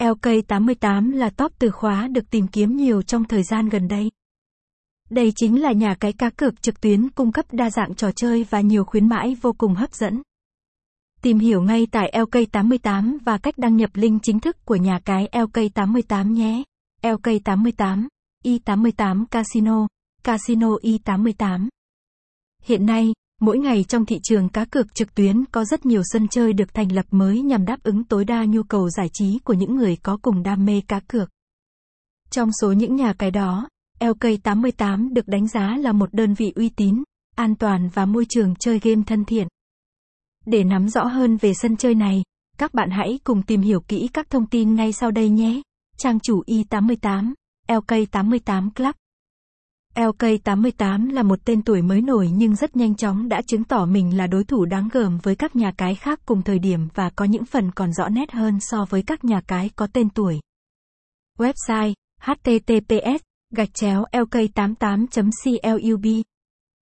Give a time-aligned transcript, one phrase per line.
[0.00, 4.10] LK88 là top từ khóa được tìm kiếm nhiều trong thời gian gần đây.
[5.10, 8.46] Đây chính là nhà cái cá cược trực tuyến cung cấp đa dạng trò chơi
[8.50, 10.22] và nhiều khuyến mãi vô cùng hấp dẫn.
[11.22, 15.28] Tìm hiểu ngay tại LK88 và cách đăng nhập link chính thức của nhà cái
[15.32, 16.62] LK88 nhé.
[17.02, 18.06] LK88,
[18.44, 19.86] i88 Casino,
[20.24, 21.68] Casino i88.
[22.62, 26.28] Hiện nay, mỗi ngày trong thị trường cá cược trực tuyến có rất nhiều sân
[26.28, 29.52] chơi được thành lập mới nhằm đáp ứng tối đa nhu cầu giải trí của
[29.52, 31.30] những người có cùng đam mê cá cược.
[32.30, 33.68] Trong số những nhà cái đó,
[34.00, 37.02] LK88 được đánh giá là một đơn vị uy tín,
[37.36, 39.48] an toàn và môi trường chơi game thân thiện.
[40.46, 42.22] Để nắm rõ hơn về sân chơi này,
[42.58, 45.62] các bạn hãy cùng tìm hiểu kỹ các thông tin ngay sau đây nhé.
[45.98, 47.32] Trang chủ i88,
[47.68, 48.94] LK88 Club.
[49.94, 54.16] LK88 là một tên tuổi mới nổi nhưng rất nhanh chóng đã chứng tỏ mình
[54.16, 57.24] là đối thủ đáng gờm với các nhà cái khác cùng thời điểm và có
[57.24, 60.40] những phần còn rõ nét hơn so với các nhà cái có tên tuổi.
[61.38, 63.22] Website https
[63.54, 66.22] gạch chéo lk88.club